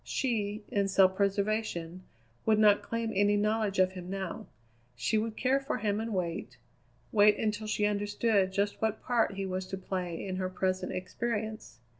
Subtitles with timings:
[0.03, 2.01] She, in self preservation,
[2.43, 4.47] would not claim any knowledge of him now;
[4.95, 6.57] she would care for him and wait
[7.11, 11.81] wait until she understood just what part he was to play in her present experience.